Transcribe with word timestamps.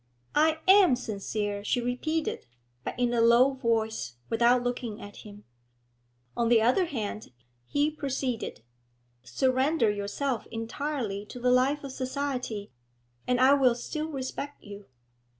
'I 0.33 0.57
am 0.67 0.95
sincere,' 0.95 1.63
she 1.63 1.79
repeated, 1.79 2.47
but 2.83 2.99
in 2.99 3.13
a 3.13 3.21
low 3.21 3.53
voice, 3.53 4.15
without 4.31 4.63
looking 4.63 4.99
at 4.99 5.17
him. 5.17 5.43
'On 6.35 6.49
the 6.49 6.59
other 6.59 6.85
hand,' 6.85 7.31
he 7.67 7.91
proceeded, 7.91 8.63
'surrender 9.21 9.91
yourself 9.91 10.47
entirely 10.47 11.23
to 11.27 11.39
the 11.39 11.51
life 11.51 11.83
of 11.83 11.91
society, 11.91 12.71
and 13.27 13.39
I 13.39 13.53
will 13.53 13.75
still 13.75 14.07
respect 14.07 14.63
you. 14.63 14.87